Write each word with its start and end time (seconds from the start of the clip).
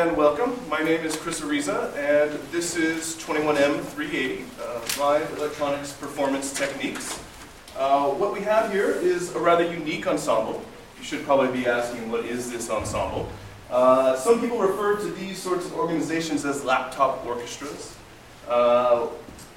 and 0.00 0.16
welcome. 0.16 0.58
My 0.70 0.82
name 0.82 1.04
is 1.04 1.14
Chris 1.14 1.42
Ariza, 1.42 1.94
and 1.94 2.32
this 2.50 2.74
is 2.74 3.16
21M380, 3.16 4.44
uh, 4.58 4.80
Live 4.98 5.30
Electronics 5.36 5.92
Performance 5.92 6.54
Techniques. 6.54 7.18
Uh, 7.76 8.08
what 8.08 8.32
we 8.32 8.40
have 8.40 8.72
here 8.72 8.92
is 8.92 9.34
a 9.34 9.38
rather 9.38 9.70
unique 9.70 10.06
ensemble. 10.06 10.64
You 10.96 11.04
should 11.04 11.22
probably 11.26 11.52
be 11.52 11.66
asking, 11.66 12.10
what 12.10 12.24
is 12.24 12.50
this 12.50 12.70
ensemble? 12.70 13.28
Uh, 13.70 14.16
some 14.16 14.40
people 14.40 14.58
refer 14.58 14.96
to 14.96 15.10
these 15.10 15.36
sorts 15.36 15.66
of 15.66 15.74
organizations 15.74 16.46
as 16.46 16.64
laptop 16.64 17.26
orchestras. 17.26 17.94
Uh, 18.48 19.06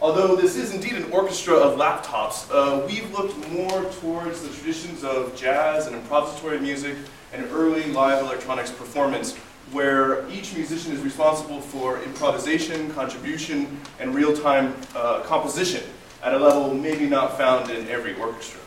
although 0.02 0.36
this 0.36 0.57
is 0.57 0.73
indeed 0.73 0.96
an 0.96 1.10
orchestra 1.14 1.54
of 1.54 1.80
laptops, 1.80 2.50
uh, 2.52 2.86
we've 2.86 3.10
looked 3.14 3.38
more 3.50 3.86
towards 4.02 4.41
the 4.41 4.50
traditions 4.50 5.05
of 5.05 5.34
jazz 5.38 5.88
and 5.88 5.96
improvisatory 5.96 6.62
music 6.62 6.98
and 7.32 7.46
early 7.46 7.86
live 7.94 8.21
electronics 8.25 8.71
performance 8.71 9.38
where 9.73 10.29
each 10.29 10.55
musician 10.55 10.93
is 10.93 11.01
responsible 11.01 11.59
for 11.59 12.01
improvisation, 12.04 12.91
contribution, 12.93 13.79
and 14.00 14.14
real-time 14.14 14.73
uh, 14.95 15.21
composition 15.21 15.83
at 16.21 16.33
a 16.33 16.37
level 16.37 16.73
maybe 16.73 17.05
not 17.05 17.37
found 17.37 17.69
in 17.69 17.87
every 17.87 18.15
orchestra. 18.15 18.61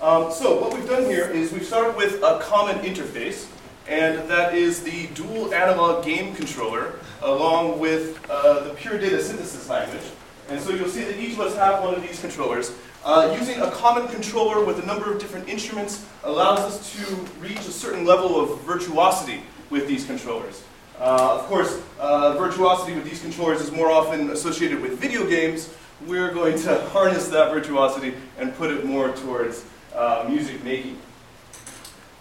Um, 0.00 0.30
so 0.30 0.60
what 0.60 0.74
we've 0.74 0.88
done 0.88 1.04
here 1.04 1.30
is 1.30 1.50
we've 1.50 1.64
started 1.64 1.96
with 1.96 2.22
a 2.22 2.38
common 2.42 2.76
interface, 2.84 3.48
and 3.88 4.28
that 4.28 4.54
is 4.54 4.82
the 4.82 5.06
dual 5.08 5.54
analog 5.54 6.04
game 6.04 6.34
controller 6.34 6.96
along 7.22 7.80
with 7.80 8.20
uh, 8.30 8.64
the 8.64 8.70
pure 8.74 8.98
data 8.98 9.22
synthesis 9.22 9.68
language. 9.68 10.02
And 10.48 10.60
so 10.60 10.70
you'll 10.70 10.88
see 10.88 11.04
that 11.04 11.18
each 11.18 11.34
of 11.34 11.40
us 11.40 11.56
have 11.56 11.82
one 11.82 11.94
of 11.94 12.02
these 12.02 12.20
controllers. 12.20 12.72
Uh, 13.04 13.36
using 13.38 13.60
a 13.60 13.70
common 13.70 14.08
controller 14.08 14.64
with 14.64 14.82
a 14.82 14.86
number 14.86 15.12
of 15.12 15.20
different 15.20 15.48
instruments 15.48 16.06
allows 16.22 16.60
us 16.60 16.94
to 16.94 17.14
reach 17.40 17.58
a 17.58 17.72
certain 17.72 18.04
level 18.04 18.40
of 18.40 18.60
virtuosity 18.62 19.42
with 19.70 19.86
these 19.86 20.06
controllers. 20.06 20.62
Uh, 20.98 21.38
of 21.40 21.46
course, 21.46 21.82
uh, 21.98 22.34
virtuosity 22.38 22.94
with 22.94 23.04
these 23.04 23.20
controllers 23.20 23.60
is 23.60 23.72
more 23.72 23.90
often 23.90 24.30
associated 24.30 24.80
with 24.80 24.98
video 24.98 25.26
games. 25.28 25.72
We're 26.06 26.32
going 26.32 26.58
to 26.62 26.80
harness 26.90 27.28
that 27.28 27.52
virtuosity 27.52 28.14
and 28.38 28.54
put 28.54 28.70
it 28.70 28.84
more 28.84 29.12
towards 29.12 29.64
uh, 29.94 30.24
music 30.28 30.62
making. 30.64 30.98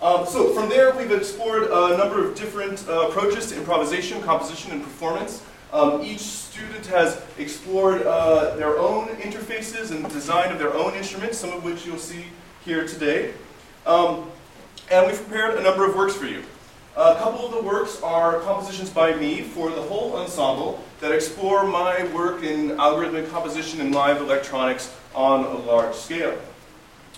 Um, 0.01 0.25
so 0.25 0.53
from 0.53 0.67
there, 0.67 0.93
we've 0.95 1.11
explored 1.11 1.63
a 1.63 1.97
number 1.97 2.27
of 2.27 2.35
different 2.35 2.85
uh, 2.89 3.07
approaches 3.07 3.47
to 3.47 3.55
improvisation, 3.55 4.21
composition, 4.21 4.71
and 4.71 4.83
performance. 4.83 5.41
Um, 5.73 6.03
each 6.03 6.19
student 6.19 6.85
has 6.85 7.19
explored 7.39 8.03
uh, 8.03 8.55
their 8.57 8.77
own 8.77 9.07
interfaces 9.07 9.89
and 9.89 10.07
design 10.11 10.51
of 10.51 10.59
their 10.59 10.71
own 10.71 10.93
instruments, 10.93 11.39
some 11.39 11.51
of 11.51 11.63
which 11.63 11.83
you'll 11.83 11.97
see 11.97 12.25
here 12.63 12.87
today. 12.87 13.33
Um, 13.87 14.29
and 14.91 15.07
we've 15.07 15.17
prepared 15.17 15.57
a 15.57 15.63
number 15.63 15.83
of 15.89 15.95
works 15.95 16.15
for 16.15 16.27
you. 16.27 16.43
A 16.95 17.15
couple 17.15 17.43
of 17.47 17.51
the 17.53 17.61
works 17.63 17.99
are 18.03 18.39
compositions 18.41 18.91
by 18.91 19.15
me 19.15 19.41
for 19.41 19.71
the 19.71 19.81
whole 19.81 20.15
ensemble 20.15 20.83
that 20.99 21.11
explore 21.11 21.65
my 21.65 22.05
work 22.13 22.43
in 22.43 22.77
algorithmic 22.77 23.31
composition 23.31 23.81
and 23.81 23.95
live 23.95 24.21
electronics 24.21 24.95
on 25.15 25.43
a 25.43 25.57
large 25.57 25.95
scale. 25.95 26.37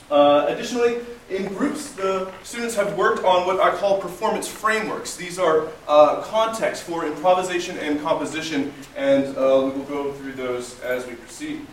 Uh, 0.10 0.46
additionally, 0.50 1.00
in 1.30 1.48
groups, 1.48 1.92
the 1.94 2.32
students 2.44 2.76
have 2.76 2.96
worked 2.96 3.24
on 3.24 3.48
what 3.48 3.60
I 3.60 3.76
call 3.76 4.00
performance 4.00 4.48
frameworks. 4.48 5.16
These 5.16 5.40
are 5.40 5.68
uh, 5.88 6.22
contexts 6.22 6.86
for 6.86 7.06
improvisation 7.06 7.78
and 7.80 8.00
composition, 8.02 8.72
and 8.96 9.36
uh, 9.36 9.62
we 9.64 9.80
will 9.80 9.86
go 9.86 10.14
through 10.14 10.34
those 10.34 10.80
as 10.82 11.08
we 11.08 11.16
proceed. 11.16 11.66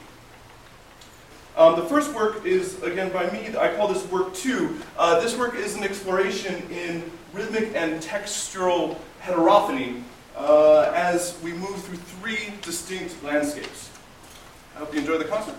Um, 1.55 1.77
the 1.77 1.85
first 1.85 2.15
work 2.15 2.47
is, 2.47 2.83
again, 2.83 3.13
by 3.13 3.31
me. 3.31 3.55
I 3.59 3.75
call 3.77 3.89
this 3.89 4.07
work 4.11 4.33
two. 4.33 4.81
Uh, 4.97 5.21
this 5.21 5.37
work 5.37 5.55
is 5.55 5.77
an 5.77 5.85
exploration 5.85 6.67
in 6.71 7.03
rhythmic 7.35 7.73
and 7.75 8.03
textural 8.03 8.97
heterophony 9.21 10.03
uh, 10.35 10.91
as 10.95 11.39
we 11.43 11.53
move 11.53 11.83
through 11.85 11.99
three 11.99 12.55
distinct 12.63 13.23
landscapes. 13.23 13.91
I 14.75 14.79
hope 14.79 14.95
you 14.95 15.01
enjoy 15.01 15.19
the 15.19 15.27
concert. 15.27 15.55